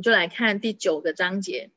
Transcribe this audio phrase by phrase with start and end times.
[0.00, 1.70] 就来看第九个章节。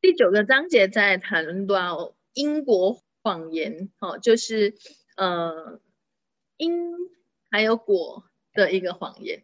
[0.00, 4.74] 第九个章节在谈论到因果谎言，哦，就是
[5.16, 5.80] 呃
[6.56, 6.92] 因
[7.50, 9.42] 还有果的一个谎言。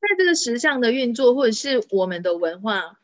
[0.00, 3.00] 在这个实相的运作，或者是我们的文化，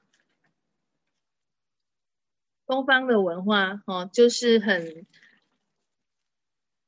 [2.67, 5.07] 东方的文化，哦，就是很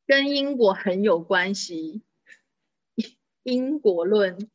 [0.07, 2.03] 跟因果很有关系。
[3.43, 4.51] 因果论，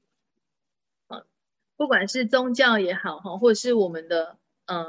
[1.75, 4.86] 不管是宗教也好，哈，或者是我们的呃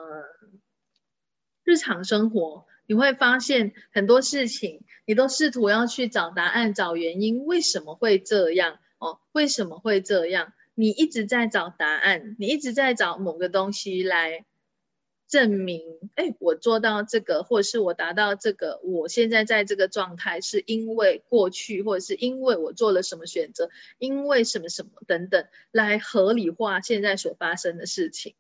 [1.65, 8.79] 日常生活，你会发现很多事情，你都试图要去找答案、找原因，为什么会这样？
[8.99, 10.53] 哦，为什么会这样？
[10.75, 14.45] 你一直在找答案，你一直在找某个东西来。
[15.35, 15.83] 证明，
[16.15, 28.37] 哎，我做到这个，或者是我达到这个，我现在在这个状态，是因为过去，或者是因为我做了什么选择，因为什么什么等等，来合理化现在所发生的事情。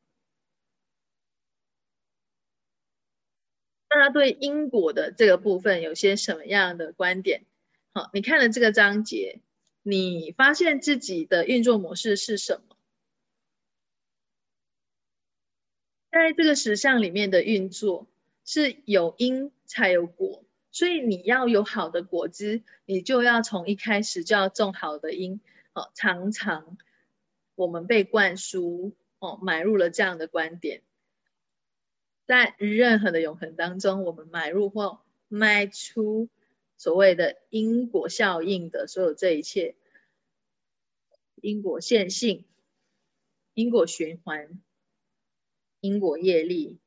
[3.88, 7.44] 大家对因果的这个部分有些什么样的观点？
[7.92, 9.40] 好，你看了这个章节，
[9.82, 12.73] 你发现自己的运作模式是什么？
[16.14, 18.06] 在这个实相里面的运作
[18.44, 25.40] 是有因才有果，所以你要有好的果子，你就要从一开始就要种好的因。
[25.72, 26.78] 哦，常常
[27.56, 30.82] 我们被灌输哦，买入了这样的观点，
[32.26, 36.28] 在任何的永恒当中，我们买入或卖出
[36.76, 39.74] 所谓的因果效应的所有这一切，
[41.34, 42.44] 因果线性，
[43.52, 44.60] 因果循环。
[45.84, 46.80] 因果业力，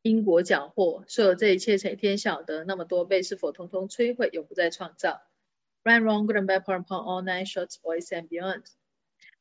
[0.00, 2.62] 因果缴获，所有这一切，谁天晓得？
[2.62, 5.20] 那么多倍，是否通通摧毁，永不再创造
[5.82, 8.64] ？Right, wrong, good and bad, poor and poor, all nine shorts, boys and beyond。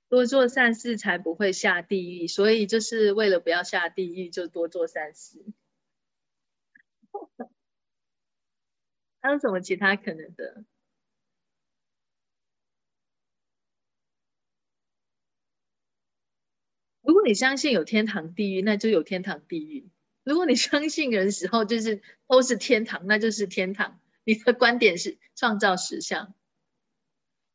[0.10, 5.46] 多做善事才不会下地狱，所以就是为了不要下地狱，就多做善事。
[9.20, 10.66] 还有什么其他可能的？
[17.02, 19.90] 如果你相信有天堂地狱，那就有天堂地狱；
[20.24, 24.00] 如果你相信人时候就是都是天堂，那就是天堂。
[24.24, 26.34] 你的观点是创造实相。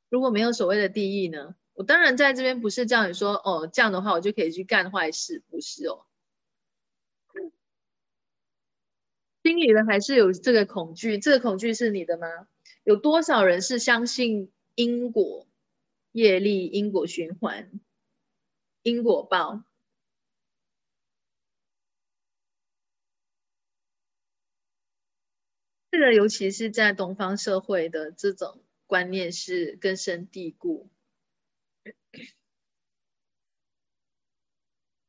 [0.08, 1.54] 如果没有所谓的地狱呢？
[1.74, 6.06] 我当然在这边不是叫你说哦，这样的话我就可以去干坏事，不是哦。
[9.44, 12.26] 心里的还是有这个恐惧，这个恐惧是你的吗？
[12.82, 15.46] 有多少人是相信因果、
[16.12, 17.70] 业力、因果循环？
[18.86, 19.64] 因果报，
[25.91, 30.88] 这个尤其是在东方社会的这种观念是根深蒂固。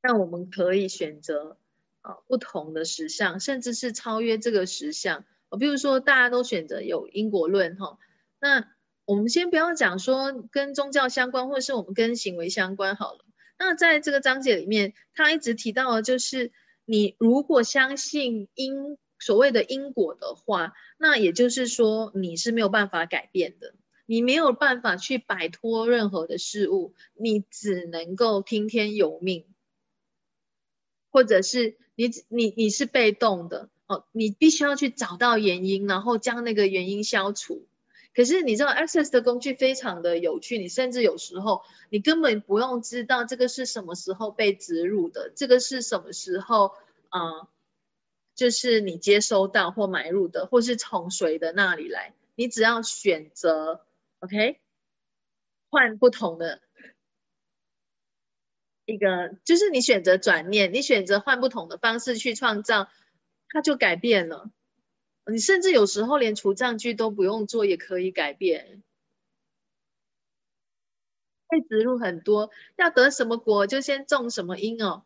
[0.02, 1.60] 那我们可以选择
[2.02, 5.24] 啊不同的实相，甚至是超越这个实相。
[5.50, 8.00] 我比如说，大家都选择有因果论哈，
[8.40, 13.27] 那我们先不要讲说跟宗教相关，或者是我们跟行为相关好了。
[13.60, 16.52] 那在这个章节里面，他一直提到的就是，
[16.86, 23.74] 你如果相信因所谓的因果的话，那也就是说你是没有办法改变的，
[24.06, 29.46] 你没有办法去摆脱任何的事物，你只能够听天由命，
[31.10, 37.68] 或者是你你你是被动的哦，你必须要去找到原因，然后将那个原因消除。
[38.18, 41.62] 可是你知道，Access 的工具非常的有趣，你甚至有时候
[41.92, 46.74] 你根本不用知道这个是什么时候被植入的，这个是什么时候
[47.10, 47.48] 啊，
[48.34, 53.86] 就是你接收到或买入的，或是从谁的那里来，你只要选择
[54.22, 54.60] OK，
[55.70, 56.60] 换不同的
[58.86, 62.90] 一个，就是你选择转念，你选择换不同的方式去创造，
[63.50, 64.50] 它就改变了。
[65.30, 68.84] 你甚至有时候连除障句都不用做，也可以改变。
[71.50, 75.04] 会植入很多，要得什么果就先种什么因哦。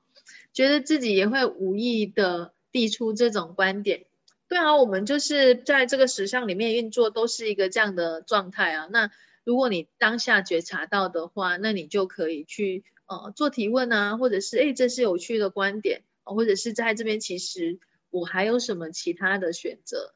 [0.53, 4.05] 觉得自己也会无意的递出这种观点。
[4.47, 8.87] 对啊，我们就是在这个实相里面运作，都是一个这样的状态啊。
[8.91, 9.11] 那
[9.43, 17.79] 如果你当下觉察到的话，那你就可以去呃做提问啊，或者是哎这是有趣的观点，或者是在这边其实。
[18.11, 20.13] 我还有什么其他的选择？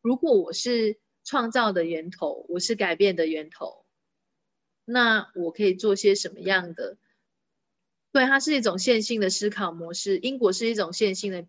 [0.00, 3.84] 如果我是创造的源头，我是改变的源头，
[4.84, 6.96] 那我可以做些什么样的？
[8.12, 10.18] 对，它是一种线性的思考模式。
[10.18, 11.46] 因果是一种线性的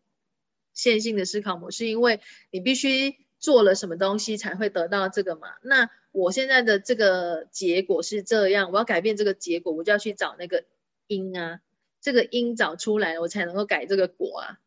[0.73, 2.19] 线性的思考模式，因为
[2.51, 5.47] 你必须做了什么东西才会得到这个嘛？
[5.61, 10.65] 那我现在的这个结果是这样，我要改变这个结果，我就要去找那个
[11.07, 11.61] 因啊，
[12.01, 14.59] 这个因找出来，我才能够改这个果啊。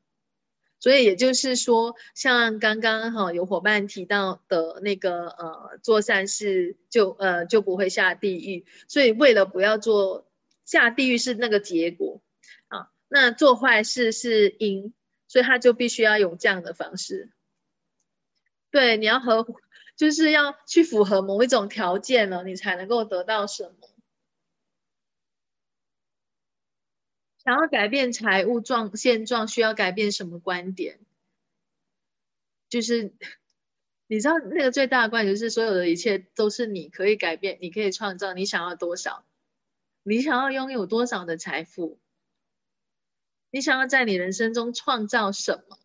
[0.82, 8.66] 所以也就是说，像刚刚哈有伙伴提到的那个呃，做善事就呃就不会下地狱。
[8.88, 10.28] 所以为了不要做
[10.64, 12.20] 下地狱是那个结果
[12.66, 14.92] 啊，那做坏事是因，
[15.28, 17.30] 所以他就必须要用这样的方式。
[18.72, 19.46] 对，你要和
[19.96, 23.88] 就是要去符合某一种条件了，你才能够得到什么。
[27.44, 31.00] 想要改变财务状现状，需要改变什么观点？
[32.68, 33.12] 就是
[34.06, 39.24] 你知道那个最大的观点就是，所有的一切都是你可以改变，你可以创造，你想要多少，
[40.04, 41.98] 你想要拥有多少的财富，
[43.50, 45.78] 你想要在你人生中创造什么？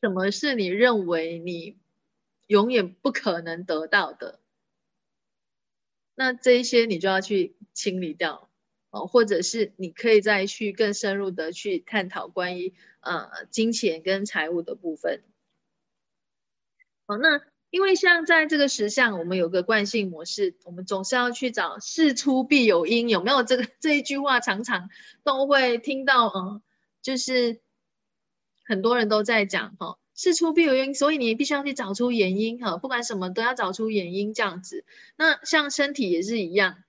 [0.00, 1.78] 什么是你认为你
[2.48, 4.40] 永远不可能得到的？
[6.20, 8.50] 那这一些你就要去清理掉
[8.90, 15.22] 哦，或者是你可以再去更深入的去探讨关于呃金钱跟财务的部分。
[17.06, 17.40] 好，那
[17.70, 24.90] 因为像在这个实相，我们有个惯性模式，我们总是要去找事出必有因，有没有这个这一句话常常
[25.22, 26.60] 都会听到，嗯，
[27.00, 27.62] 就是
[28.66, 29.96] 很多人都在讲哈。
[30.20, 34.84] 事出必有因，所以你必须要去找出原因哈，不管什么都要找出原因这样子。
[35.16, 36.84] 那像身体也是一样，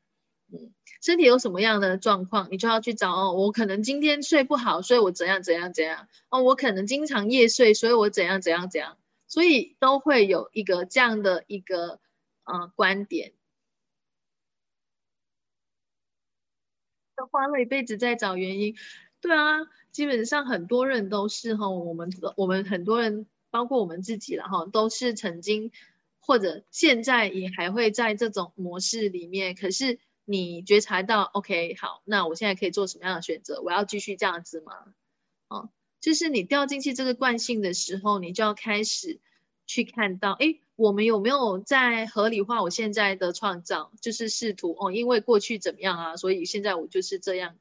[0.51, 3.31] 嗯，身体有什么样的状况，你就要去找哦。
[3.31, 6.43] 我可能今天睡不好，所以我怎样怎样怎样哦。
[6.43, 8.97] 我可能经常夜睡，所以我怎样怎样怎样。
[9.29, 12.01] 所以都会有一个这样的一个
[12.43, 13.31] 呃观点。
[17.15, 18.75] 都花了一辈子在找原因，
[19.21, 19.59] 对啊。
[19.91, 25.71] 基本上很多人都是哈，我们我们很多人，包括我们自己了哈，都是曾经
[26.19, 29.53] 或者现在也还会在这种模式里面。
[29.53, 33.61] 可是你觉察到，OK，好，那我现在可以做什么样的选择？
[33.61, 34.73] 我要继续这样子吗？
[35.49, 39.19] 哦，就是你掉进去这个惯性的时候，你就要开始
[39.67, 43.91] 去看到，哎，我们有没有在合理化我现在的创造？
[43.99, 47.57] 就是试图哦，因为过去怎么样啊，所以现在我就是这样。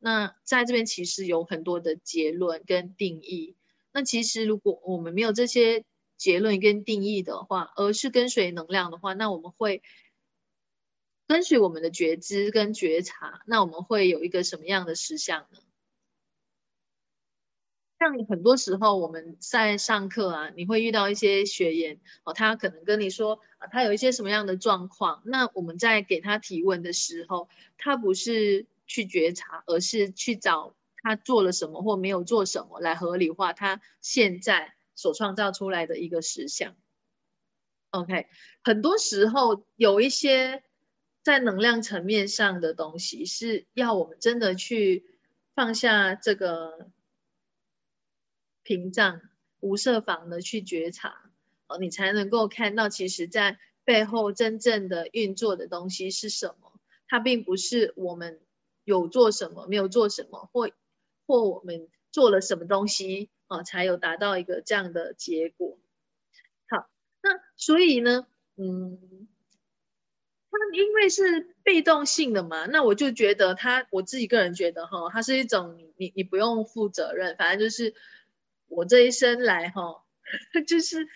[0.00, 3.56] 那在这边其实有很多的结论跟定义。
[3.92, 5.84] 那其实如果我们没有这些
[6.16, 9.82] 结论跟定义的话，而是跟随能量的话，那我们会
[11.26, 13.42] 跟随我们的觉知跟觉察。
[13.46, 15.58] 那我们会有一个什么样的实相呢？
[17.98, 25.22] 像很多时候我们在上课啊，你会遇到一些学员哦，他可能跟你说啊，他有一些什么样的状况。
[25.24, 27.48] 那我们在给他提问的时候，
[27.78, 28.66] 他不是。
[28.88, 36.74] 去觉察，而是去找他做了什么或没有做什么来合理化他现在所创造出来的一个实相。
[37.90, 38.26] OK，
[38.64, 40.64] 很多时候有一些
[41.22, 45.04] 在能量层面上的东西是要我们真的去
[45.54, 46.90] 放下这个
[48.62, 49.20] 屏障，
[49.60, 51.30] 无设防的去觉察，
[51.68, 56.80] 哦，你才能够看到其实在背后真正的运作的东西是什么。
[57.06, 58.40] 它并不是我们。
[58.88, 60.70] 有做什么，没有做什么，或
[61.26, 65.78] 或我们做了什么东西啊，才有达到一个这样的结果。
[66.70, 66.88] 好，
[67.20, 68.26] 那所以呢，
[68.56, 69.28] 嗯，
[70.50, 77.94] 他因为是被动性的嘛，那我就觉得他，我自己个人觉得哈，它是一种你你你不用负责任，反正就是
[78.68, 80.02] 我这一生来哈，
[80.66, 81.06] 就是。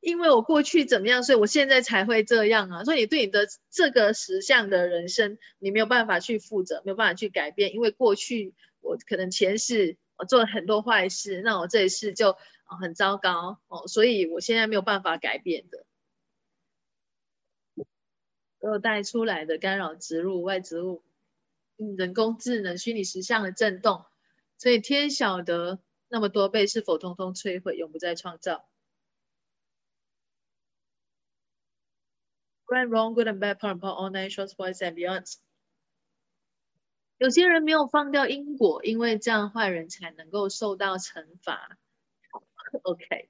[0.00, 2.84] 因为我过去怎么样，所以我现在才会这样啊！
[2.84, 7.74] 所以你对你的这个实相的人生，你没有办法去负责，没有办法去改变。
[7.74, 15.84] 因为过去我可能前世我做了很多坏事，那我这一世就很糟糕哦，所以我现在没有办法改变的。
[18.58, 21.02] 所有带出来的干扰植入外植物，
[21.76, 24.04] 嗯，人工智能虚拟实相的震动，
[24.56, 25.78] 所以天晓得
[26.08, 28.64] 那么多倍是否通通摧毁，永不再创造。
[32.72, 35.38] Right, wrong, good and bad, part and part, all nine shorts, boys and beyonds。
[37.18, 41.76] 有些人没有放掉因果，因为这样坏人才能够受到惩罚。
[42.82, 43.28] OK，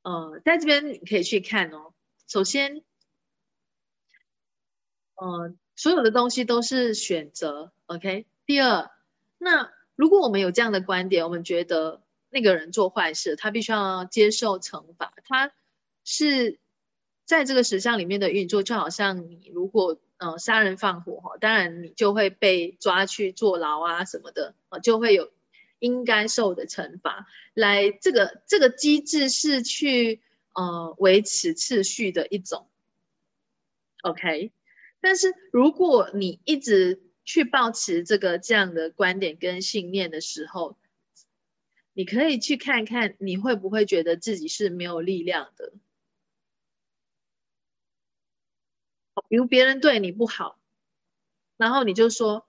[0.00, 1.92] 呃，在这边你可以去看哦。
[2.26, 2.82] 首先，
[5.16, 7.72] 呃，所有的东西都是选择。
[7.84, 8.90] OK，第二，
[9.36, 15.52] 那如果我们有这样的观点，我们觉得那个人做坏事，他必须要接受惩罚，他
[16.04, 16.58] 是。
[17.32, 25.32] 在这个实像里面的运作，就好像你如果呃杀人放火哈，当然你就会被抓去坐牢啊什么的啊，就会有
[25.78, 30.20] 应该受的惩罚，来这个这个机制是去
[30.52, 32.66] 呃维持次序的一种
[34.02, 34.52] ，OK。
[35.00, 40.76] 但是如果你一直去保持这个这样的观点跟信念的时候，
[41.94, 45.72] 你可以去看看你会不会觉得自己是没有力量的。
[49.28, 50.58] 比如别人对你不好，
[51.56, 52.46] 然后你就说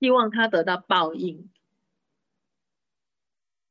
[0.00, 1.50] 希望他得到报应，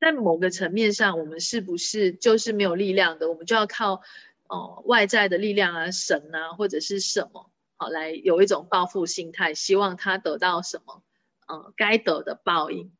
[0.00, 3.28] 在某个层面上，我们是不是就是没有力量的？
[3.28, 4.02] 我们就要靠
[4.48, 11.02] 哦外在的力量啊，神啊，或者是什么，好来有一种报复心态，希望他得到什么，
[11.48, 12.92] 嗯，该得的报应。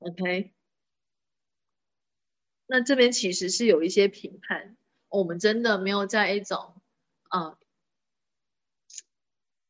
[0.00, 0.52] OK。
[2.72, 4.76] 那这边其实是有一些评判，
[5.08, 6.80] 我们真的没有在一种
[7.28, 7.58] 啊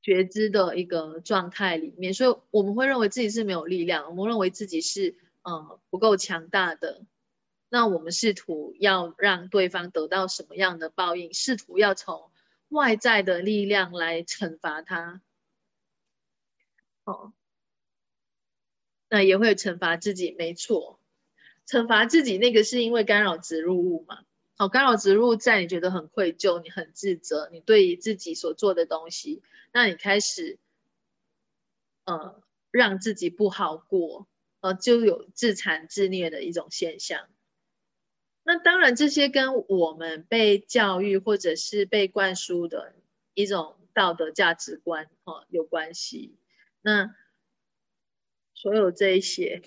[0.02, 7.06] 觉知的一个状态里面，所以我们会认为自己是没有力量，我们认为自己是呃不够强大的。
[7.70, 11.32] 那我们试图要让对方得到什么样的报应？
[11.32, 12.30] 试图要从
[12.68, 15.22] 外在的力量来惩罚他，
[17.04, 17.32] 哦，
[19.08, 20.99] 那也会惩罚自己，没错。
[21.70, 24.24] 惩罚自己那个是因为干扰植入物嘛？
[24.56, 29.40] 好，干扰植入在你觉得很愧疚，你很自责，你对于自己所做的东西，
[29.72, 30.58] 那你开始，
[32.06, 34.26] 呃，让自己不好过，
[34.60, 37.28] 呃，就有自残自虐的一种现象。
[38.42, 42.96] 那当然，这些跟我们被教育或者是被灌输的
[43.34, 46.34] 一种道德价值观，哈，有关系。
[46.82, 47.14] 那
[48.54, 49.62] 所有这一些。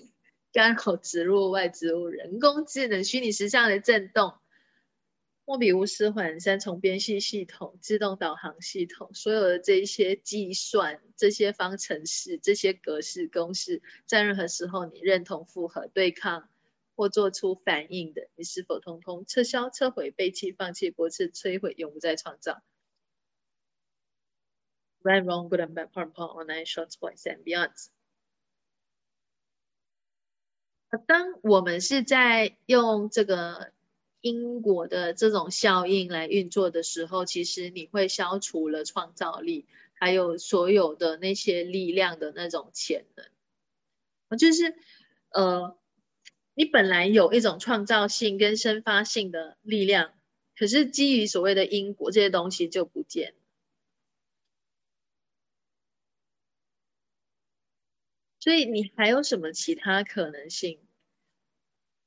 [0.54, 4.34] 干扰植入外植物、人工智能、虚拟实像的震动、
[5.44, 16.48] 莫比乌斯环、三重编系系统、自动导航系统，所有的这一些计算、这些方程式、这些格式公式，在任何时候你认同、复合、对抗
[16.94, 22.62] 或做出反应的，你是否通通撤销、撤回、背弃、放弃、驳斥、摧毁、永不再创造
[25.02, 27.72] ？Right, wrong, good and bad, part, part, online, short, points and beyond.
[30.96, 33.72] 当我们是在用这个
[34.20, 44.38] 因果的这种效应来运作的时候，其实你会消除了创造力，还有所有的那些力量的那种潜能。
[44.38, 44.74] 就是
[45.30, 45.76] 呃，
[46.54, 50.12] 你本来有一种创造性跟生发性的力量，
[50.56, 53.34] 可是基于所谓的因果这些东西就不见。
[58.44, 60.78] 所以你还有什么其他可能性？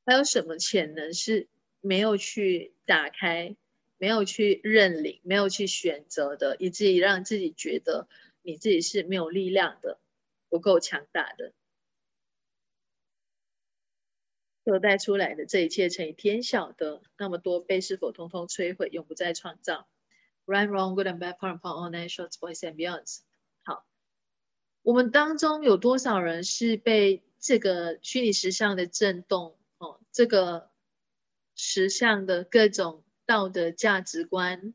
[0.06, 1.48] 还有什么潜能是
[1.82, 3.56] 没有去打开、
[3.98, 8.08] 没有去认领、没有去选择的，以至于让自己觉得
[8.44, 10.00] 你自己是没有力量的、
[10.48, 11.54] 不够强大的？
[14.64, 19.90] 所带出来的这一切乘以天晓得那么多被是否通通摧毁，永不再创造
[20.46, 23.22] ？Right, wrong, good and bad, part, part, all night, shorts, boys and beyonds。
[24.88, 30.72] 我们当中有多少人是被这个虚拟实像的震动哦，这个
[31.56, 34.74] 实像的各种道德价值观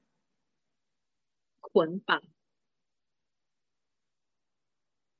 [1.61, 2.23] 捆绑、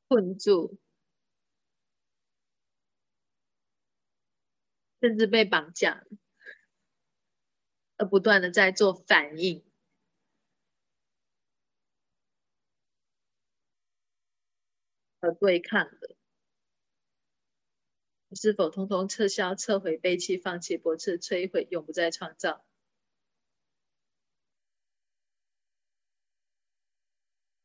[0.09, 0.77] 困住，
[5.01, 6.05] 甚至被绑架，
[7.97, 9.65] 而不断的在做反应？
[15.23, 16.17] 和对抗的，
[18.35, 22.65] 是否通通撤销、撤回、背弃、放弃、驳斥、摧毁，永不再创造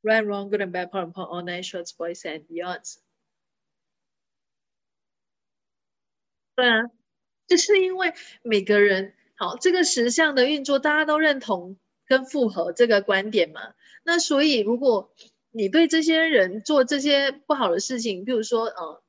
[0.03, 2.99] ？Right, wrong, good and bad, part and part, all night, shorts, boys and beyonds。
[6.55, 6.91] 对啊，
[7.47, 13.73] 就是因为每个人好，这个实相的运作，大家都认同跟符合这个观点嘛。
[14.03, 15.11] 那所以如果
[15.57, 19.03] 你对这些人做这些不好的事情，比如说，呃，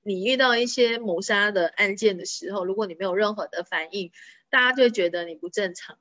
[0.00, 4.10] 你遇到一些谋杀的案件的时候，如果你没有任何的反应，
[4.48, 5.98] 大家就觉得你不正常。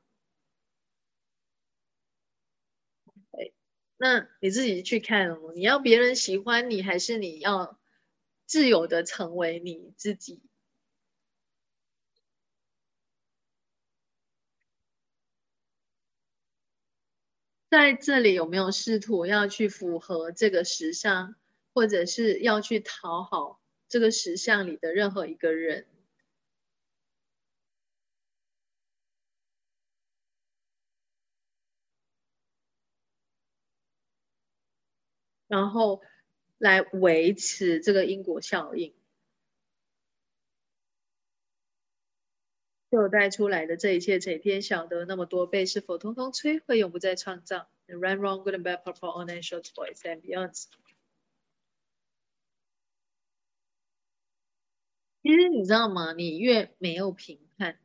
[3.98, 7.78] 那你自己去看哦，你要别人喜欢你，还是你要
[8.46, 10.42] 自由的成为你自己？
[17.72, 21.36] 在这里有没有试图要去符合这个时尚，
[21.72, 25.86] 或者是要去讨好这个时尚里的任何一个人？
[35.50, 36.02] 然后
[36.60, 38.94] 来维持这个因果效应。
[42.92, 50.66] 就带出来的这一切，谁天晓得那么多倍，是否通通摧毁，永不再创造？Run, wrong, good and bad, purple, orange, short, boys and beyond。
[55.22, 56.14] 其实你知道吗？
[56.14, 57.78] 你越没有评判，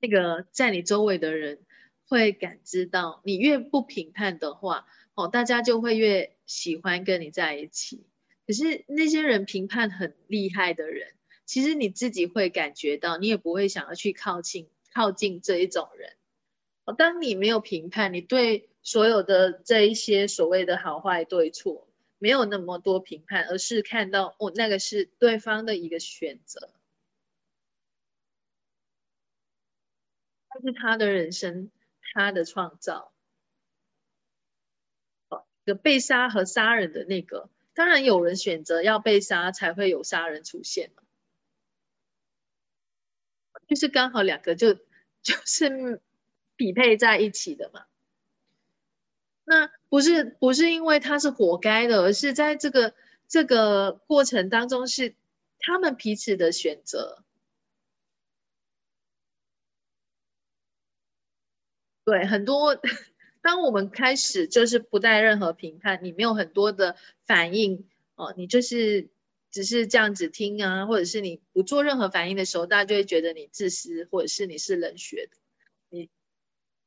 [0.00, 1.66] 那个在你周围的人
[2.06, 8.06] 会感知到，你越不评判的话，哦，大家就会越喜欢跟你在一起。
[8.46, 11.17] 可是那些人评判很厉害的人。
[11.48, 16.12] 其实你自己会感觉到，你也不会想要去靠近靠近这一种人。
[16.98, 21.88] 当你没有评判，你对所有的这一些所谓的好坏对错
[22.18, 26.70] 没有那么多评判，而是看到哦，那个是对方的一个选择，
[30.54, 31.70] 那是他的人生，
[32.12, 33.14] 他的创造。
[35.30, 41.02] 哦，个被杀和杀人的那个，当然有人选择要被杀，才会有杀人出现嘛。
[43.68, 44.74] 就是刚好两个就
[45.22, 46.00] 就是
[46.56, 47.84] 匹配在一起的嘛，
[49.44, 52.94] 那不是不是因为他是活该的，而是在这个
[53.28, 55.14] 这个过程当中是
[55.58, 57.22] 他们彼此的选择。
[62.04, 62.80] 对，很多
[63.42, 66.96] 当我们开始就是不带任何评判，你没有很多的
[67.26, 69.08] 反应哦，你就是。
[69.50, 75.36] 只是这样子听啊，或者是你不做任何反应的时候，大家就会觉得你自私，或者是你是冷血的。
[75.88, 76.10] 你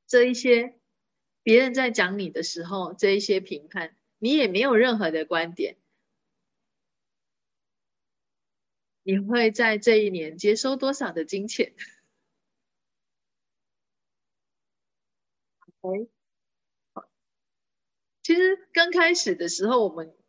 [0.08, 0.80] 这一些
[1.44, 5.77] 别人在讲你的时候，这一些评判，你也没有任何的观点。
[9.03, 11.74] 你会在这一年接收多少的金钱？
[15.82, 16.08] OK，
[18.22, 20.21] 其实刚开始的时候，我们。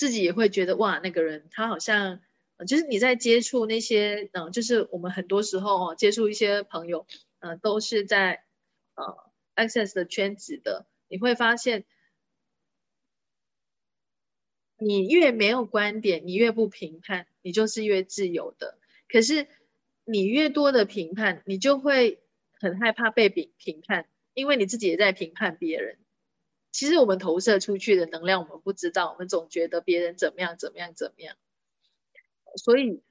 [0.00, 2.22] 自己也会觉得哇，那个人他好像，
[2.66, 7.06] 就是你在接触那些，嗯，就是我们很多时候哦，接触一些朋友，
[7.40, 8.42] 嗯，都是在
[8.94, 11.84] 呃 access 的圈子的，你会发现，
[14.78, 18.78] 你越没有观点，你越不评判，你就是越自由的。
[19.06, 19.48] 可是
[20.06, 22.22] 你越多的评判，你就会
[22.58, 25.98] 很害怕被评评判，因为你自己也在评判别人。
[26.72, 31.36] 其实我们投射出去的能量，我们不知道，我们总觉得别人怎么样怎么样怎么样。
[32.56, 33.02] 所以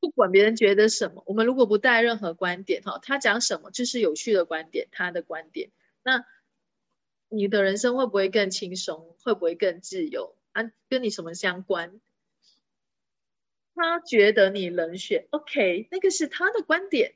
[0.00, 5.70] 不管别人觉得什么，我们如果不带任何观点，哈，他讲什么就是有趣的观点，他的观点，
[6.02, 6.24] 那
[7.28, 9.16] 你的人生会不会更轻松？
[9.22, 10.36] 会不会更自由？
[10.52, 12.00] 啊，跟你什么相关？
[13.74, 17.14] 他觉得你冷血，OK，那个是他的观点，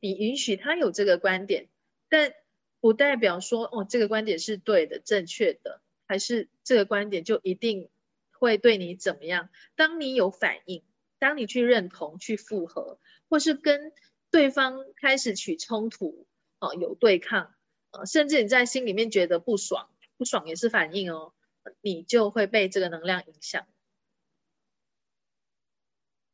[0.00, 1.68] 你允许他有这个观点。
[2.10, 2.34] 但
[2.80, 7.88] 不代表说哦，这个观点是对的、正确的，还是这个观点就一定
[8.32, 9.48] 会对你怎么样？
[9.76, 10.82] 当你有反应，
[11.18, 13.92] 当你去认同、去附和，或是跟
[14.30, 16.26] 对方开始起冲突，
[16.58, 17.54] 哦，有对抗，
[17.92, 21.32] 呃，甚至你在心里面觉得不爽，不爽也是反应哦，
[21.80, 23.66] 你就会被这个能量影响。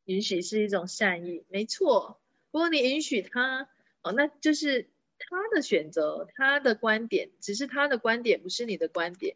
[0.05, 2.19] 允许是一种善意，没错。
[2.49, 3.69] 不过你允许他，
[4.01, 4.89] 哦，那就是。
[5.29, 9.35] 他的选择，他的观点，只是他的观点，不是你的观点，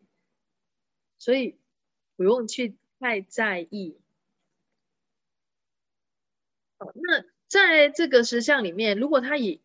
[1.19, 1.57] 所以
[2.15, 3.97] 不用去太在意。
[6.79, 9.61] 那在这个实相里面，如果他以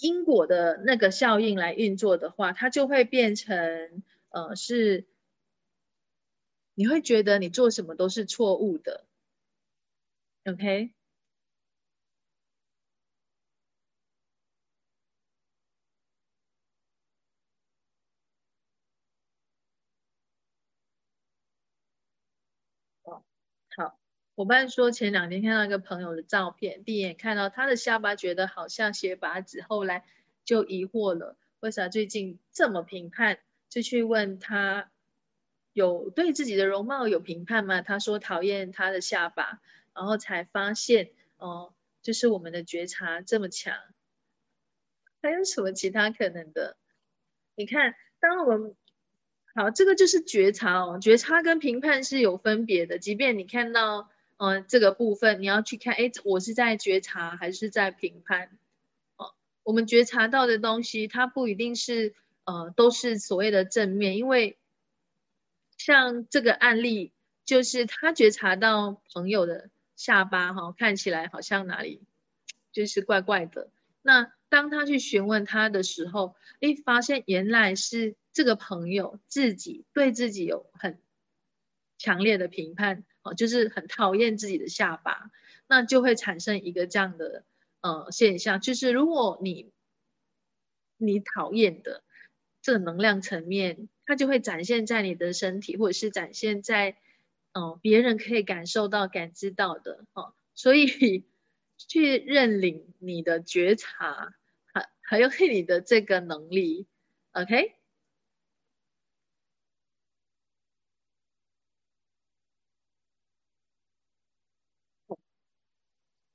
[0.00, 5.06] 因果的那个效应来运作的话，它就会变成，呃，是
[6.74, 9.06] 你会觉得你做什么都是错误的
[10.46, 10.94] ，OK？
[23.76, 23.98] 好，
[24.36, 30.04] 伙伴说前两天看到一个朋友的照片，第一眼看到他的下巴，觉得好像鞋拔子，后来
[30.44, 33.38] 就疑惑了，为啥最近这么评判？
[33.68, 34.90] 就去问他
[35.72, 37.80] 有对自己的容貌有评判吗？
[37.80, 39.60] 他说讨厌他的下巴，
[39.94, 43.76] 然后才发现哦，就是我们的觉察这么强。
[45.22, 46.76] 还有什么其他可能的？
[47.54, 48.74] 你看，当我们。
[49.56, 52.98] 好，这个就是觉察哦，觉察跟评判是有分别的。
[52.98, 58.58] 即便你看到，呃，这个部分，你要去看，哎，我是在觉察还是在评判？
[59.16, 64.58] 哦，我们觉察到的东西，它不一定是，呃，都是所谓的正面，因为
[65.78, 67.12] 像这个案例，
[67.44, 72.02] 就是他觉察到朋友的下巴，哈，看起来好像哪里
[72.72, 73.68] 就是怪怪的。
[74.02, 80.98] 那当他去询问他的时候，诶，发现原来是这个朋友自己对自己有很
[81.98, 85.32] 强烈的评判，哦，就是很讨厌自己的下巴，
[85.66, 87.44] 那就会产生一个这样的
[87.80, 89.72] 呃现象，就是如果你
[90.96, 92.04] 你讨厌的
[92.62, 96.96] 这个能量层面，它就会展现在你的身体，或者是展现在
[97.52, 101.24] 嗯别人可以感受到、感知到的，哦，所以。
[101.76, 104.32] 去认领你的觉察，
[104.72, 106.86] 还还有你的这个能力
[107.32, 107.74] ，OK？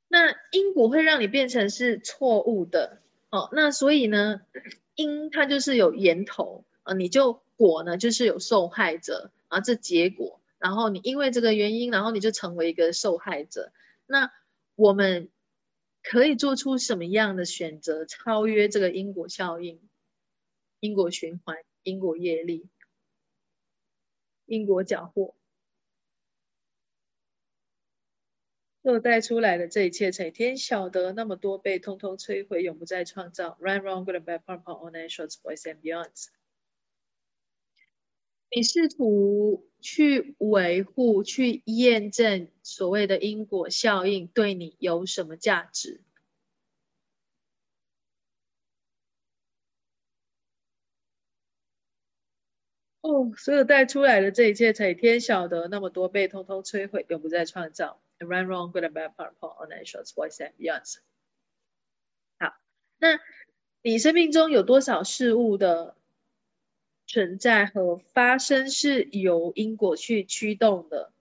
[0.10, 4.41] 那因果会让你变成是错误的，哦，那所以呢，
[4.95, 13.72] 因它就是有源头，啊，你就果呢就是有受害者啊，这结果，然后你因为这个原因，然后你就成为一个受害者，
[14.06, 14.34] 那。
[14.82, 15.30] 我们
[16.04, 19.82] 可以做出什么样的选择，超越这个因果效应、
[20.80, 22.69] 因果循环、因果业力、
[24.45, 25.36] 因果缴获？
[28.89, 33.56] 所带出来的这一切，才天晓得那么多被通通摧毁，永不再创造。
[33.62, 36.30] Right, wrong, good and bad, purple, orange, shorts, boys and beyonds。
[38.49, 46.02] 你试图去维护、去验证所谓的因果效应对你有什么价值？
[53.02, 58.02] 哦，所有带出来的这一切，才天晓得那么多被通通摧毁，永不再创造。
[58.22, 61.00] Run wrong, good and bad, purple, orange, shorts, boys and Beyond。
[62.40, 62.54] 好，
[63.00, 63.20] 那
[63.82, 65.96] 你生命中有多少事物的？
[67.08, 71.12] 存在和发生是由因果去驱动的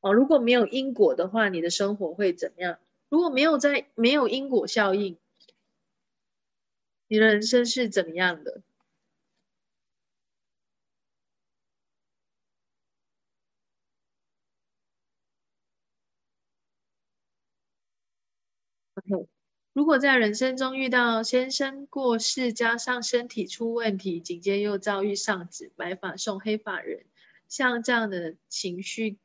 [0.00, 0.12] 哦。
[0.12, 2.78] 如果没有因果的话，你的生活会怎么样？
[3.08, 5.16] 如果没有在没有因果效应，
[7.08, 8.62] 你的人生是怎么样的
[18.96, 19.28] ？OK。
[19.80, 27.06] 如果在人生中遇到先生过世，加上身体出问题，紧接又遭遇上子白发送黑发人，
[27.48, 29.16] 像这样的情绪，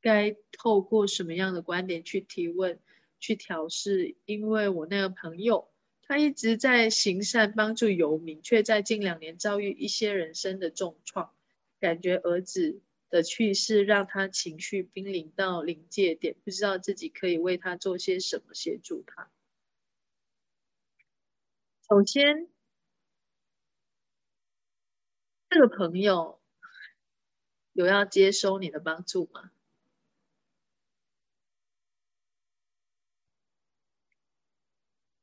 [0.00, 2.78] 该透过什么样的观点去提问、
[3.18, 4.14] 去调试？
[4.24, 5.68] 因为我那个朋友，
[6.02, 11.32] 他一直在行善帮助游民，却在近两年遭遇一些人生的重创，
[11.80, 12.80] 感觉儿子
[13.14, 19.30] 的去世让他情绪濒临到临界点，不知道自己可以为他做些什么协助他。
[21.88, 22.48] 首先，
[25.48, 26.40] 这个朋友
[27.72, 29.52] 有要接收你的帮助吗？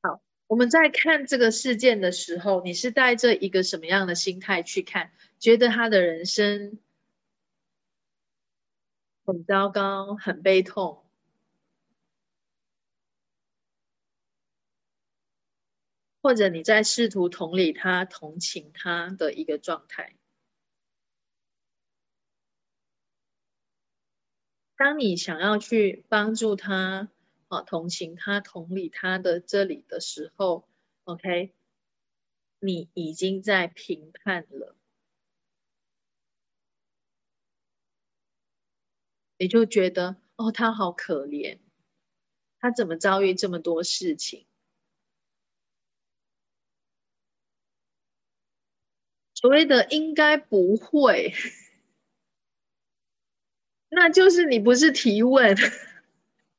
[0.02, 5.12] 好，我们在看这个事件的时候，你是带着一个什么样的心态去看？
[5.40, 6.80] 觉得他的人生？
[9.32, 11.06] 很糟糕，很悲痛，
[16.22, 20.18] 或者你在试图同理他、同情他的一个状态。
[24.76, 27.10] 当你想要去帮助他、
[27.48, 30.68] 啊同情他、同理他的这里的时候
[31.06, 31.54] ，OK，
[32.60, 34.76] 你已经在评判了。
[39.42, 41.58] 你就觉得哦，他好可怜，
[42.60, 44.46] 他怎么遭遇这么多事情？
[49.34, 51.34] 所谓的应该不会，
[53.90, 55.58] 那就是你不是提问，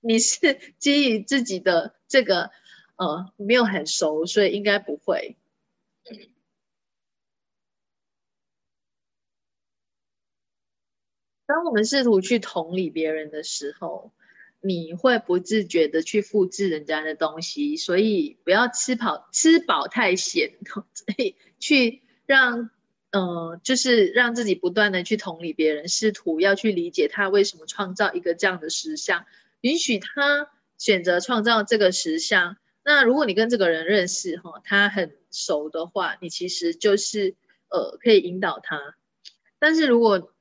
[0.00, 2.50] 你是基于自己的这个
[2.96, 5.36] 呃没有很熟，所以应该不会。
[11.52, 14.10] 当我们试图去同理别人的时候，
[14.62, 20.54] 你会不自觉的去复制人家的东西，所以不要吃饱吃饱太闲，
[20.94, 22.70] 所以去让
[23.10, 29.26] 呃，就是让自己不断的去同理别人，试图要去理解他为什么创造一个这样的实相，
[29.60, 32.56] 允许他选择创造这个实相。
[32.82, 37.34] 那如果你跟这个人认识哈，他很熟的话，你其实就是
[37.68, 38.96] 呃可以引导他，
[39.58, 40.32] 但是如果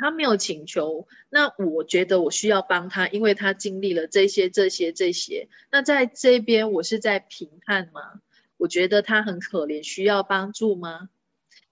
[0.00, 5.48] 他没有请求，那我觉得我需要帮他，因为他经历了这些、这些、这些。
[5.70, 8.22] 那在这边，我是在评判吗？
[8.56, 11.10] 我觉得他很可怜，需要帮助吗？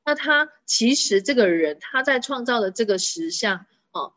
[0.05, 4.12] 那他其实这个人，他在创造的这个实相，哦，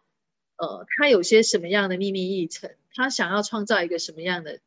[0.57, 2.69] 呃，他有些什么样的秘密议程？
[2.93, 4.59] 他想要创造一个什么样的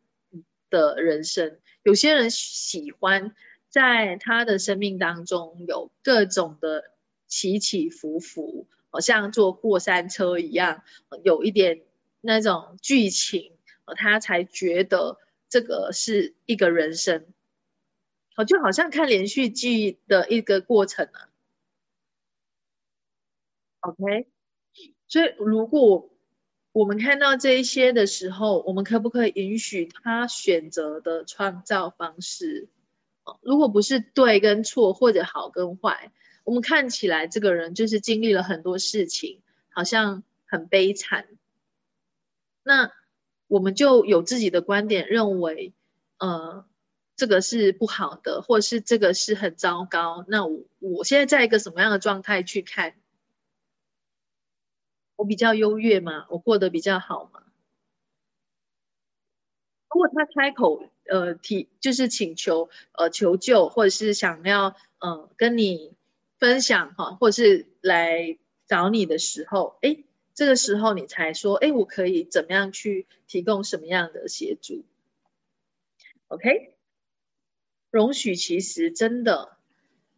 [0.70, 1.58] 的人生？
[1.82, 3.34] 有些人喜欢
[3.68, 6.92] 在他的生命当中有各种的
[7.26, 10.84] 起起伏伏，好像坐过山车一样，
[11.24, 11.82] 有一点
[12.20, 13.50] 那种剧情，
[13.96, 17.26] 他才觉得这个是一个人生。
[18.36, 21.28] 我，就好像看连续剧的一个过程啊。
[23.80, 24.28] OK，
[25.08, 26.08] 所以如果
[26.70, 32.68] 我们看到这一些的时候，我们可不可以允许他选择的创造方式？
[33.42, 36.12] 如果不是对跟错或者好跟坏，
[36.44, 41.26] 我们看起来这个人就是经历了很多事情，好像很悲惨。
[42.62, 42.92] 那
[43.48, 45.72] 我们就有自己的观点，认为，
[46.18, 46.64] 呃。
[47.16, 50.24] 这个是不好的，或者是这个是很糟糕。
[50.26, 52.96] 那我我现在在一个什么样的状态去看？
[55.14, 56.26] 我比较优越吗？
[56.28, 57.44] 我过得比较好吗？
[59.90, 65.94] 如果他开口呃提就是请求呃求救，或者是想要嗯跟你
[66.44, 70.04] 分享哈，或是来找你的时候，哎，
[70.34, 74.84] 这个时候你才说，哎，我可以怎么样去提供什么样的协助
[76.28, 76.74] ？OK。
[77.90, 79.56] 容许其实真的，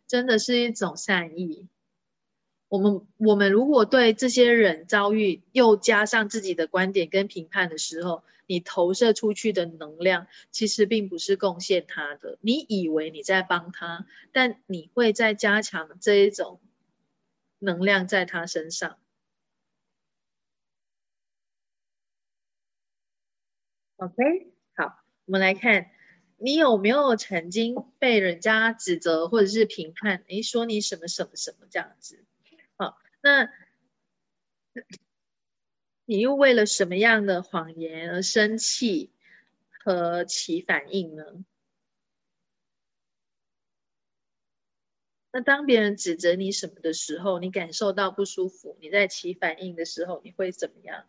[0.09, 1.69] 真的是一种善意。
[2.69, 12.39] 我们我们如果对这些人遭遇又加上自己的观点跟评判的时候，你投射出去的能量其实并不是贡献他的。
[12.41, 16.61] 你以为你在帮他，但你会在加强这一种
[17.61, 18.99] 能量在他身上。
[23.97, 24.15] OK，
[24.77, 25.91] 好，我们来看。
[26.39, 30.23] 你有没有曾经被人家指责或者是评判？
[30.29, 32.23] 诶，说你什么什么什么这样子？
[33.27, 33.51] 那
[36.05, 39.11] 你又为了什么样的谎言而生气
[39.69, 41.45] 和起反应呢？
[45.33, 51.07] 那当别人指责你什么的时候，你感受到不舒服，你在起反应的时候，你会怎么样？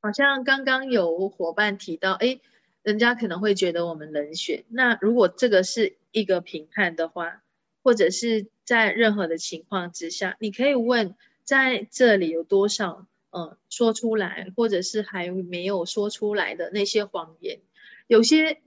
[0.00, 2.40] 好像刚刚有伙伴提到，哎，
[2.80, 4.64] 人家可能会觉得我们冷血。
[4.70, 7.44] 那如果这个是一个评判的话，
[7.82, 17.58] 或者是在任何的情况之下，你可以问在这里有多少，嗯，说出来，或者是还没有说出来的那些谎言。
[18.06, 18.60] 有些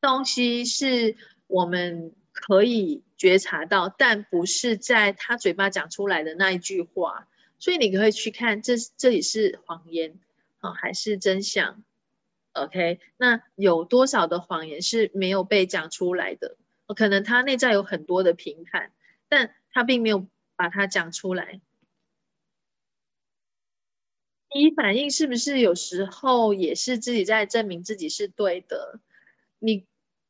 [0.00, 1.16] 东西是
[1.48, 7.26] 我们可以觉察到，但不是在他嘴巴讲出来的那一句话。
[7.58, 10.20] 所以你可以去看，这这里是谎言。
[10.58, 11.82] 好还是真相
[12.52, 13.00] ，OK？
[13.16, 16.56] 那有多少的谎言是没有被讲出来的？
[16.94, 18.92] 可能他内在有很多的评判，
[19.28, 21.60] 但他并没有把它讲出来。
[24.54, 29.00] 你反应是不是有时候也是自己在证明自己是对的？
[29.58, 29.86] 你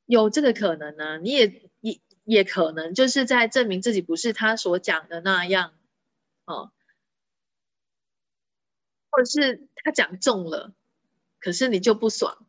[0.07, 1.19] 有这个可能呢？
[1.19, 5.75] 你也也也可能就是在证明自己不是他所讲的那样，
[6.47, 6.73] 哦。
[9.13, 10.75] 或者是他讲中了，
[11.39, 12.47] 可是你就不爽。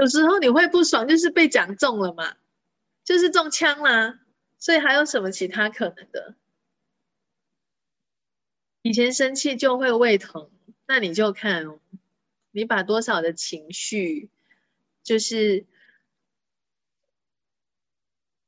[0.00, 2.38] 有时候你会不爽，就是被讲中了嘛，
[3.04, 4.18] 就是中枪啦。
[4.58, 6.36] 所以还有什么其他可能的？
[8.80, 10.50] 以前生气就会胃疼，
[10.86, 11.78] 那你就看
[12.50, 14.30] 你把多少的情绪，
[15.02, 15.66] 就是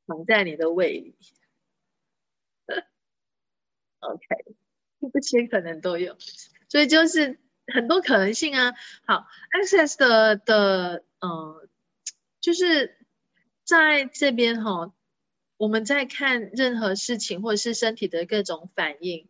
[0.07, 1.15] 藏在你的胃里。
[3.99, 4.25] OK，
[5.13, 6.17] 这些可能都有，
[6.67, 8.73] 所以就是很多可能性啊。
[9.05, 11.69] 好，Access 的的，嗯，
[12.41, 12.97] 就是
[13.63, 14.93] 在这边哈，
[15.55, 19.29] 我们在看任何事情或者是身体的各种反应，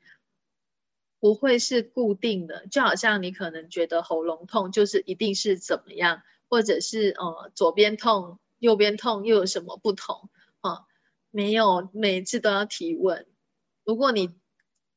[1.19, 2.65] 不会是固定的。
[2.71, 10.87] 就好像你可能觉得喉咙痛，就是一定是怎么样，或者是呃左边痛，右边痛又有什么不同啊？
[11.29, 13.27] 没有，每次都要提问。
[13.83, 14.33] 如果你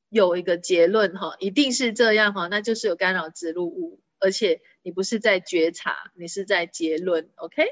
[0.09, 7.65] 有一个结论哈，一定是这样哈，那就是有干扰植入物，而且你不是在觉察，你是在结论，OK？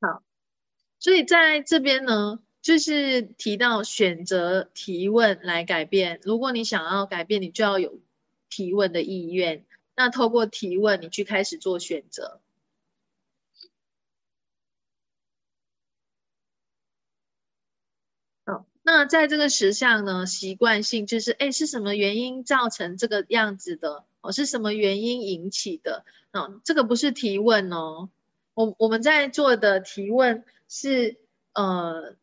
[0.00, 0.24] 好，
[0.98, 6.18] 所以在这边呢，就是提到选择提问来改变。
[6.24, 8.00] 如果你想要改变，你就要有
[8.48, 9.64] 提问的意愿。
[9.94, 12.41] 那透过提问，你去开始做选择。
[18.82, 24.04] 那在这个实相呢，习惯性就是，哎，是什么原因造成这个样子的？
[24.20, 26.04] 哦，是什么原因引起的？
[26.32, 28.08] 啊，这个不是提问哦，
[28.54, 31.16] 我我们在做的提问是，
[31.52, 32.16] 呃，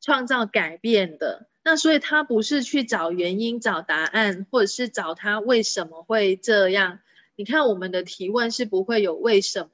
[0.00, 7.00] 创造改变的，那所以他不是去找原因、找答案，或者是找他为什么会这样。
[7.36, 9.70] 你看我们的提问是不会有为什么，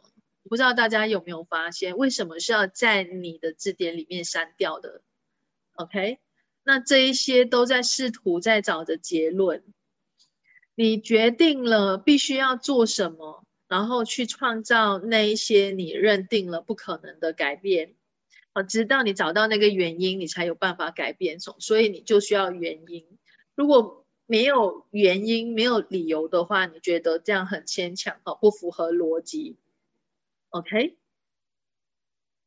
[0.48, 5.00] 不知道大家有没有发现，为什么是要在你的字典里面删掉的
[5.80, 6.18] ？OK，
[6.62, 9.64] 那这一些都在试图在找着结论。
[10.74, 17.94] 你决定了必须要做什么，然后去创造那一些你认定了不可能的改变。
[18.52, 21.40] 好，直到你找到那个原因，你才有办法改变。
[21.40, 23.06] 所所以你就需要原因。
[23.54, 29.56] 如果没有原因、没有理由的话，你觉得这样很牵强，哦，不符合逻辑。
[30.50, 30.96] OK，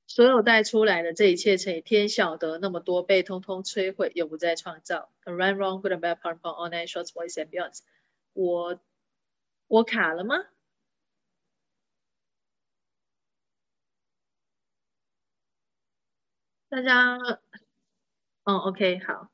[0.08, 5.12] 所有带出来的这一切，乘以天晓得那么多倍，通通摧毁，永不再创造。
[5.26, 7.80] Right, wrong, good and bad, part, part, all night, shorts, boys and beyond。
[8.34, 8.80] 我
[9.68, 10.36] 我卡了吗？
[16.70, 17.18] 大家，
[18.46, 19.33] 嗯，OK，好。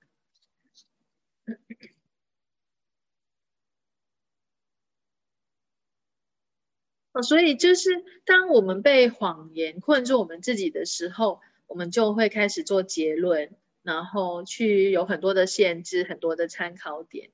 [7.21, 13.51] 所以就是当我们被谎言困住我们自己的时候，我们就会开始做结论，
[13.83, 17.29] 然后去有很多的限制，很多的参考点。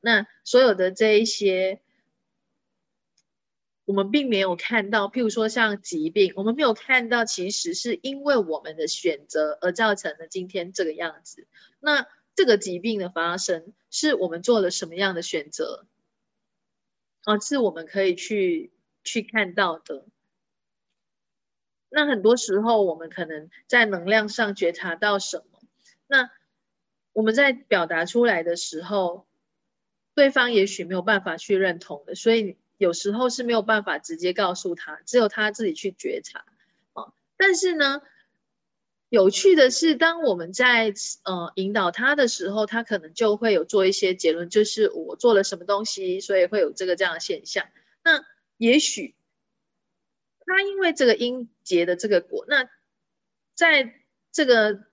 [0.00, 1.80] 那所有的这一些。
[3.86, 11.46] 我们并没有看到，譬如说像疾病，我们没有看到，其实是因为我们的选择而造成了今天这个样子。
[11.80, 15.84] 那这个疾病的发生，是我们做了什么样的选择？
[17.24, 18.72] 啊，是我们可以去
[19.04, 20.04] 去看到的。
[21.88, 25.60] 那很多时候，我们可能在能量上觉察到什么，
[26.08, 26.30] 那
[27.12, 29.26] 我们在表达出来的时候，
[30.14, 32.56] 对方也许没有办法去认同的，所以。
[32.76, 36.44] 有时候是没有办法直接告诉他，只有他自己去觉察
[36.92, 37.14] 啊。
[37.36, 38.02] 但是呢，
[39.08, 47.68] 有趣的是，当我们在呃引导他的时候，他可能就会有做一些结论，就是我做了什么东西，所以会有这个这样的现象。
[48.02, 48.24] 那
[48.56, 49.14] 也许
[50.46, 52.68] 他因为这个因结的这个果，那
[53.54, 54.00] 在
[54.32, 54.84] 这个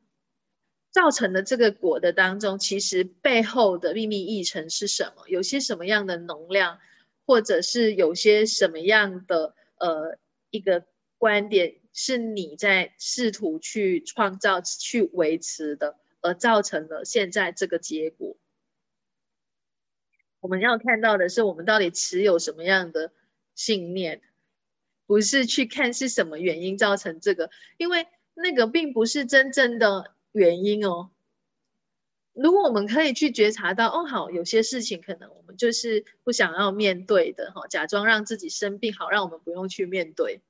[0.92, 5.28] 造成的这个果的当中，其实背后的秘密议程是什么？
[5.28, 6.80] 有些什么样的能量？
[7.24, 10.18] 或者是有些什么样的呃
[10.50, 10.86] 一个
[11.18, 18.36] 观点是你在试图去创造、去维持的，而造成了现在这个结果。
[20.42, 23.14] 我们要看到的是，我们到底持有什么样的
[23.62, 24.22] 信念，
[25.06, 31.12] 不是去看是什么原因造成这个，因为那个并不是真正的原因哦。
[32.34, 40.42] 如果我们可以去觉察到，哦，好，有些事情可能我们就是不想要面对的，哈，假装让自己生病，好，让我们不用去面对。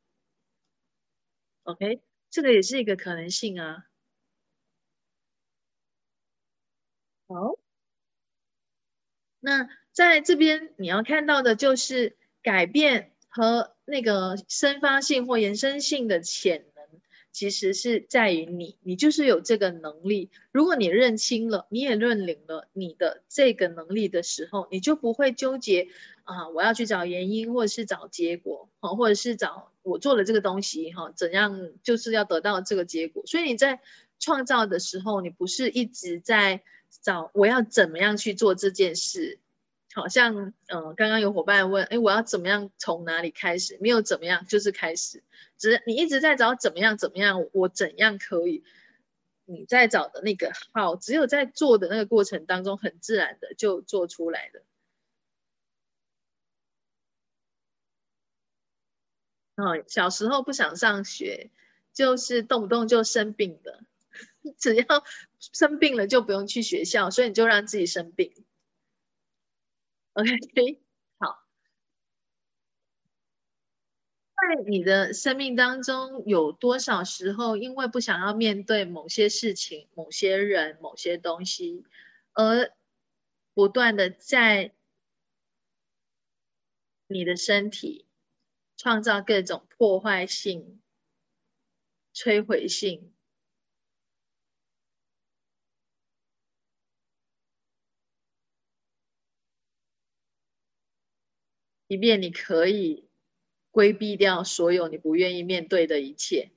[1.63, 3.88] OK，这个也是一个可能性啊。
[7.28, 7.58] 好，
[9.39, 16.71] 那在这边你要看到的就是改变和那个生发性或延伸性的潜能。
[17.34, 20.30] 其实是在于你，你就是有这个能力。
[20.51, 25.88] 如果你认清了，你也认领了你的这个能力的时候，你就不会纠结
[26.23, 33.25] 啊，我要去找原因，或者是找结果，哈，或者是找我做了这个东西，哈，怎样就是要得到这个结果。
[33.25, 33.80] 所以你在
[34.19, 36.62] 创造的时候，你不是一直在
[37.01, 39.39] 找我要怎么样去做这件事。
[39.93, 43.77] 好像，嗯，刚刚有伙伴问，哎，我要怎么样从哪里开始？
[43.82, 45.23] 没有怎么样，就是开始。
[45.58, 48.63] 只是你一直在找怎么样怎么样，我怎样可以？
[49.45, 54.63] 你在找的那个好，只有在做的那个过程当中，很自然的就做出来的。
[59.58, 61.51] 哦，小时候不想上学，
[61.93, 63.84] 就是动不动就生病的，
[64.58, 64.86] 只要
[65.39, 68.34] 生病了就不用去学校，所以你就让自己生病。
[70.19, 70.82] OK，
[71.19, 71.41] 好，
[74.36, 81.84] 在你的生命当中，有多少时候因为不想要面对某些事情、某些人、某些东西，
[82.34, 82.71] 而
[83.54, 84.73] 不断的在
[87.10, 88.06] 你的身体
[88.77, 90.81] 创造各种破坏性、
[92.15, 93.12] 摧毁性？
[101.92, 103.10] 以便你可以
[103.69, 106.50] 规避掉所有你不愿意面对的一切，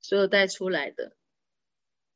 [0.00, 1.14] 所有带出来的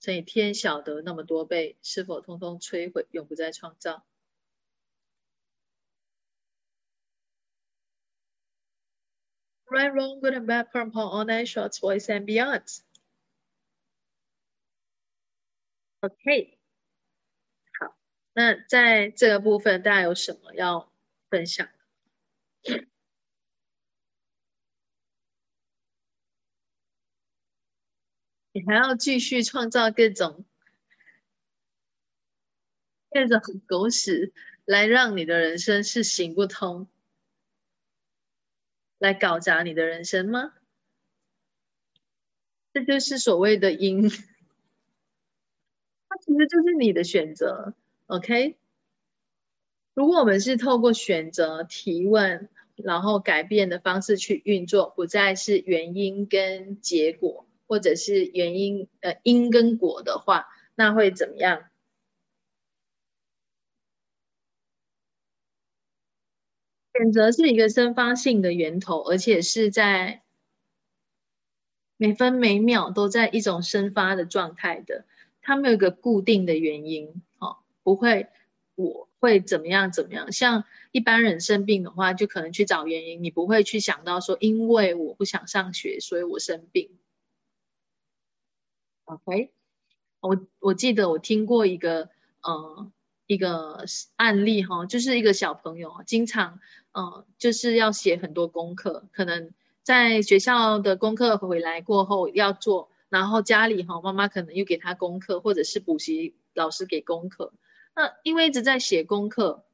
[0.00, 4.06] 乘以天晓得那么多倍，是否通通摧毁，永不再创造
[9.66, 12.80] ？Right, wrong, good and bad, purple, all night, shorts, boys and beyond.
[16.00, 16.56] Okay.，
[18.34, 20.92] 那在这个部分，大家有什么要
[21.30, 21.68] 分享？
[28.52, 30.44] 你还要继续创造各种
[33.10, 34.32] 各种狗屎，
[34.64, 36.88] 来让你的人生是行不通，
[38.98, 40.54] 来搞砸你的人生吗？
[42.72, 44.08] 这就是所谓的因，
[46.08, 47.74] 它其实就是你的选择。
[48.06, 48.56] OK，
[49.94, 57.46] 如果我们是透过选择、提问，然后改变的方式去运作，不再是原因跟结果。
[57.66, 61.70] 或者是原因，呃，因跟果的话，那会怎么样？
[66.92, 70.22] 选择是一个生发性的源头，而且是在
[71.96, 75.06] 每分每秒都在一种生发的状态的。
[75.40, 77.22] 它没有一个固定的原因，
[77.84, 78.26] 不会，
[78.74, 80.32] 我会怎么样怎么样？
[80.32, 86.90] 像一般人生病的话，就可能去找原因，你不会去想到说，因为我不想上学，所以我生病。
[89.04, 89.52] OK，
[90.20, 92.08] 我我记得我听过一个
[92.42, 92.90] 呃
[93.26, 93.84] 一个
[94.16, 96.58] 案例哈，就是一个小朋友经常
[96.92, 107.52] 嗯就是要写很多功课，可能在学校的功课回来过后要做，然后家里哈妈妈可能又给他功课，或者是补习老师给功课，
[107.94, 109.64] 那因为一直在写功课，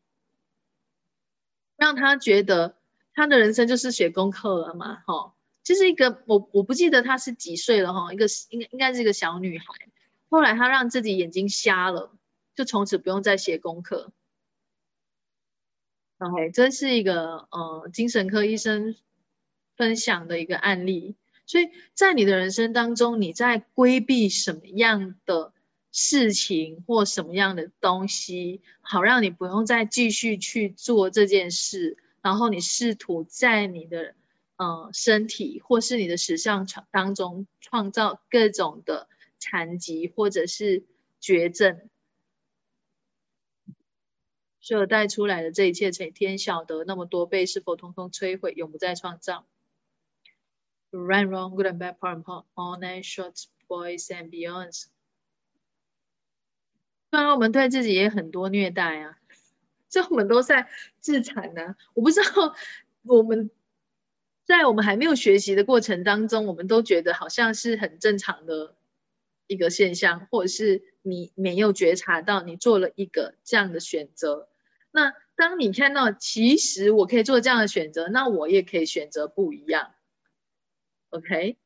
[1.76, 2.76] 让他觉得
[3.14, 5.34] 他的人生就是写功课了嘛，哈。
[5.62, 9.66] 就是一个我我不记得她是几岁了哈，一个应该应该是一个小女孩。
[10.28, 12.10] 后来她让自己眼睛瞎了，
[12.56, 14.10] 就从此不用再写功课。
[16.18, 18.96] OK，这是一个呃精神科医生
[19.76, 21.14] 分享的一个案例。
[21.46, 25.52] 所以在你的人生当中，你在规避什么样的
[25.92, 34.14] 事情或什么样的东西，好让你不用再继续去做这件事，然后你试图在你的。
[34.62, 40.84] 嗯，身体或是你的时尚创当中创造各种的残疾或者是
[41.18, 41.88] 绝症，
[44.60, 49.46] 所有带出来的这一切，谁天晓得那么多倍是否通通摧毁，永不再创造
[50.90, 54.88] ？Right, wrong, good and bad, part and part, all night, shorts, boys and beyonds。
[57.10, 59.18] 当然，我们对自己也很多虐待啊，
[59.90, 60.68] 这我们都在
[61.00, 61.76] 自残呢。
[61.94, 62.54] 我不知道
[63.02, 63.50] 我们。
[64.46, 68.74] 在我们还没有学习的过程当中，我们都觉得好像是很正常的
[69.46, 74.48] 一个现象，或者是你没有觉察到你做了一个这样的选择。
[74.90, 79.92] 那当你看到其实我可以做这样的选择，那我也可以选择不一样。
[81.10, 81.56] OK，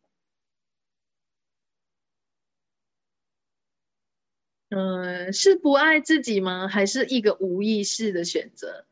[4.76, 6.66] 嗯，是不爱自己吗？
[6.66, 8.84] 还是一个无意识的选择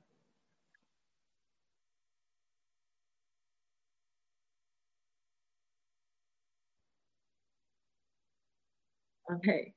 [9.29, 9.75] ？OK，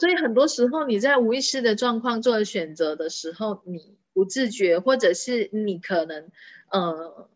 [0.00, 6.30] 所以很多时候你在无意识的状况做选择的时候，你不自觉，或者是你可能
[6.70, 7.28] 呃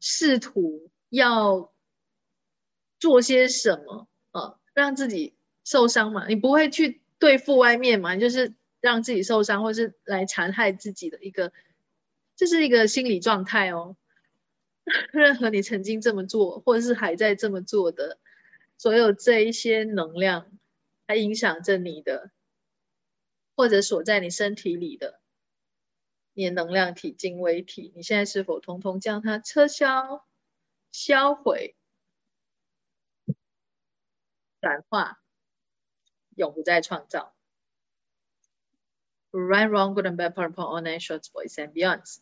[0.00, 1.72] 试图要
[3.00, 5.34] 做些什么呃，让自己
[5.64, 6.26] 受伤嘛？
[6.28, 8.16] 你不会去对付外面嘛？
[8.16, 11.52] 就是让自己受伤，或是来残害自己的一个，
[12.36, 13.96] 这是一个心理状态哦。
[15.12, 18.18] 任何你曾经这么做，或者是还在这么做的。
[18.78, 20.50] 所有这一些能量，
[21.06, 22.32] 它影响着你的，
[23.54, 25.20] 或者锁在你身体里的，
[26.34, 30.26] 你的能量体、精微体，你现在是否通通将它撤销、
[30.90, 31.76] 销毁、
[34.60, 35.21] 转化，
[36.36, 37.34] 永不再创造
[39.32, 42.20] ？Right, wrong, good and bad, part, part, all, nine, shorts, boys and beyonds.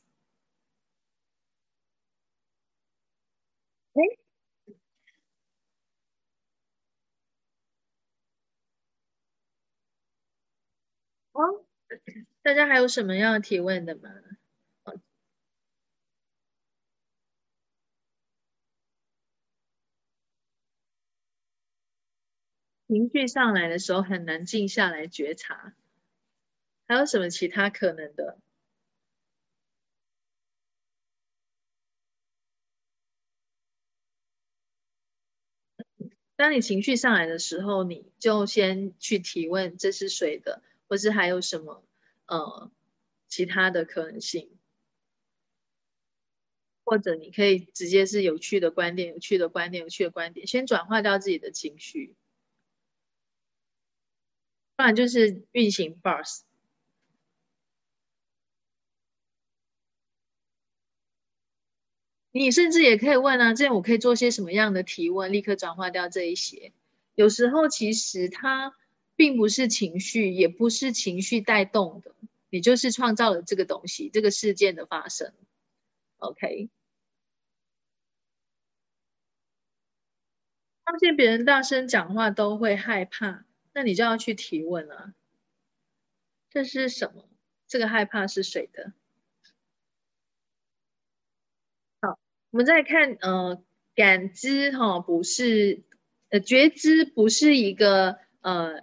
[12.43, 14.30] 大家还有什么要提问的吗？
[22.91, 25.75] 情绪上来的时候很难静下来觉察，
[26.89, 28.41] 还有什么其他可能的？
[36.37, 40.63] 当你情绪上来的时候，你就先去提问：这是谁的？
[40.89, 41.85] 或是还有什么？
[42.27, 42.73] 呃，
[43.29, 44.51] 其他的可能性，
[46.85, 52.17] 或者你可以直接是有趣的观点，有趣的观点，有趣的观点，先转化掉自己的情绪。
[54.81, 56.41] 不然就是运行 bars。
[62.31, 66.73] 你甚至也可以问啊，这样我可以做些什么样的提问，立刻转化掉这一些。
[67.15, 68.75] 有时候其实它
[69.17, 72.15] 并不是情绪，也不是情绪带动的，
[72.49, 75.35] 你就是创造了这个东西，这个事件的发生。
[76.17, 76.71] OK，
[80.87, 85.15] 发现别人大声讲话都会害怕，那你就要去提问啊，
[86.51, 87.29] 这是什么？
[87.67, 88.93] 这个害怕是谁的？
[92.01, 92.19] 好
[92.51, 93.63] 我们再看，呃，
[93.95, 95.83] 感知哈不是，
[96.31, 98.75] 呃，觉知不是一个呃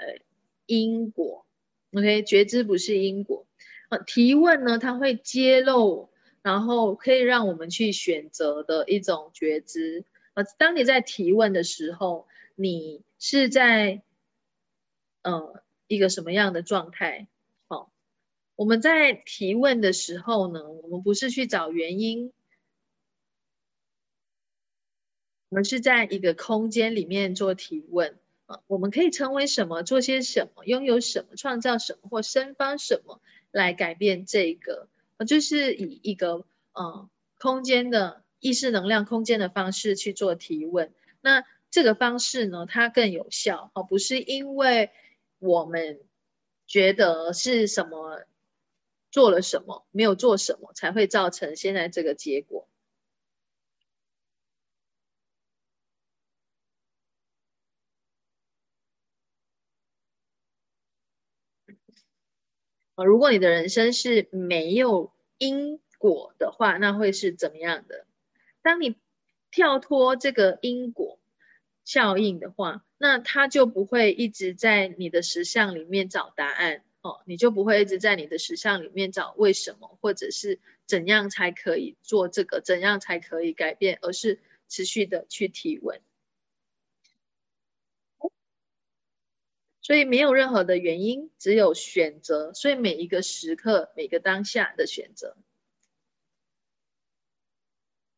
[0.68, 1.46] 因果
[1.92, 3.46] ，OK，觉知不是因果，
[3.90, 6.10] 呃，提问呢，它会揭露，
[6.42, 14.02] 然后可以让我们去选择的一种觉知，呃，当你在提问的时候，你是在，
[15.28, 17.28] 呃，一个什么样的状态？
[17.68, 17.92] 好，
[18.56, 22.32] 我们在提问的时候呢，我们不是去找原因。
[25.50, 33.20] 我们是在一个空间里面做提问啊，我们可以成为什么，做些什么，拥有什么，创造什么，或生发什么
[33.52, 34.88] 来改变这个，
[35.28, 40.94] 就是以一个嗯空间的意识能量空间的方式去做提问。
[41.20, 44.90] 那这个方式呢，它更有效哦，不是因为
[45.40, 46.00] 我们
[46.66, 48.24] 觉得是什么
[49.12, 52.68] 做了什么，没有做什么才会造成现在这个结果。
[62.96, 68.08] 如果你的人生是没有因果的话，那会是怎么样的？
[68.64, 68.98] 当你
[69.52, 71.17] 跳脱这个因果
[71.88, 86.02] 效应的话，那他就不会一直在你的实相里面找答案哦，你就不会一直在你的实相里面找为什么，或者是怎样才可以做这个，怎样才可以改变，而是持续的去提问。
[89.82, 92.54] 所以没有任何的原因，只有选择。
[92.54, 95.38] 所以每一个时刻，每个当下的选择，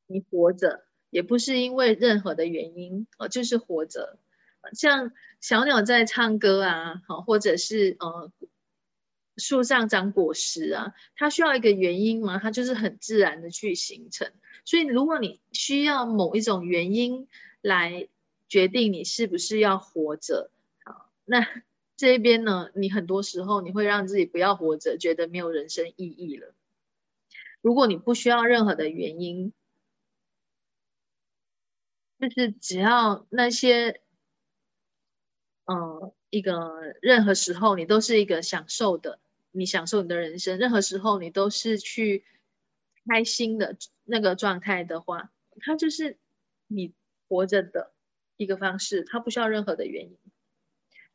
[0.07, 4.17] 你活着也不是因为任何的原因，哦，就是活着。
[4.73, 8.31] 像小鸟在唱歌啊，好，或者是呃
[9.37, 12.39] 树上长果实啊，它需要一个原因吗？
[12.39, 14.31] 它就是很自然的去形成。
[14.65, 17.27] 所以如果你需要某一种原因
[17.61, 18.07] 来
[18.47, 20.51] 决定你是不是要活着。
[21.25, 21.45] 那
[21.95, 22.69] 这边呢？
[22.75, 26.53] 你很多时候你会让自己不要活着，觉得没有人生意义了。
[27.61, 29.51] 如果你不需要任何的原因，
[32.19, 34.01] 就是只要那些，
[35.65, 39.19] 嗯，一个任何时候你都是一个享受的，
[39.51, 42.25] 你享受你的人生，任何时候你都是去
[43.07, 46.17] 开心的那个状态的话，它就是
[46.67, 46.93] 你
[47.29, 47.93] 活着的
[48.35, 50.17] 一个方式，它不需要任何的原因。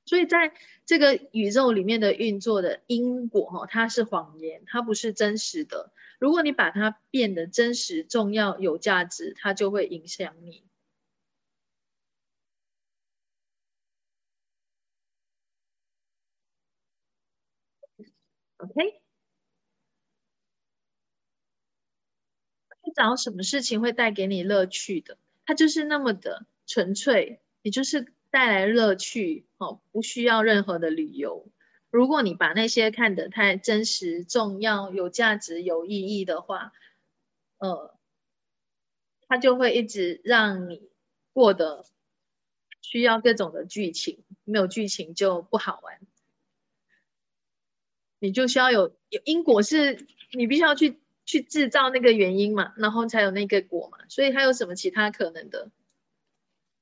[0.06, 0.54] 所以在
[0.86, 5.92] 这个宇宙里面的运作的因果，哈，它是谎言，它不是真实的。
[6.18, 10.64] 如果你把它变得真实、重要、有价值，它就会影响你。
[18.60, 19.00] OK，
[22.84, 28.12] 去找什么事情会带给你乐趣的，它就是那么的纯粹，也就是。
[28.30, 31.46] 带来乐趣，哦，不需要任何的理由。
[31.88, 36.72] 如果你把那些看得太真实、重要、有价值、有意义的话，
[37.58, 37.96] 呃，
[39.28, 40.90] 它就会一直让你
[41.32, 41.84] 过得
[42.80, 46.00] 需要各种的剧情，没有剧情就不好玩。
[48.24, 53.98] 你就需要有有因果，是你必须要去去制造那个原因嘛，然后才有那个果嘛。
[54.08, 55.70] 所以还有什么其他可能的？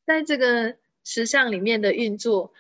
[0.07, 0.77] 在这个。
[1.05, 2.53] 实相里面的运作，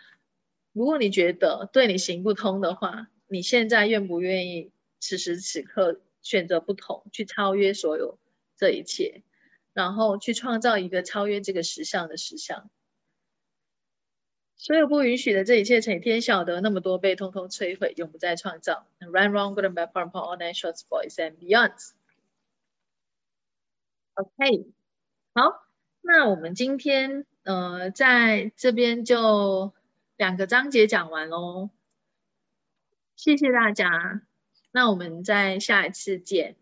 [0.73, 8.19] 如果你觉得对你行不通的话，你现在愿不愿意此时此刻选择不同，去超越所有
[8.57, 9.23] 这一切，
[9.73, 12.69] 然后去创造一个超越这个实相的实相？
[14.63, 18.87] 所有不允许的这一切，成天晓得那么多被通通摧毁，永不再创造。
[19.01, 21.91] Run, wrong, good and bad, part, part, all night, shots, boys and beyonds.
[24.15, 24.71] OK，
[25.35, 25.67] 好，
[26.01, 27.27] 那我们今天。
[27.45, 29.75] 呃，在这边就
[30.17, 31.71] 两个章节讲完喽，
[33.17, 34.23] 谢谢大家，
[34.71, 36.55] 那我们在下一次见。